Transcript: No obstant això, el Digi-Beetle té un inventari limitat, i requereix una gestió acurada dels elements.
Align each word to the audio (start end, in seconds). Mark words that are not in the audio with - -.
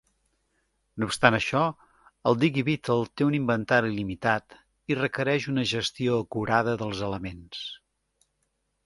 No 1.01 1.07
obstant 1.09 1.35
això, 1.39 1.59
el 2.31 2.39
Digi-Beetle 2.43 3.11
té 3.21 3.27
un 3.27 3.37
inventari 3.39 3.91
limitat, 3.97 4.57
i 4.93 4.97
requereix 5.01 5.47
una 5.53 5.67
gestió 5.73 6.17
acurada 6.25 6.75
dels 6.83 7.05
elements. 7.11 7.61